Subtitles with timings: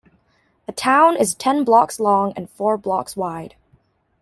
[0.65, 3.53] The town is ten blocks long and four blocks wide.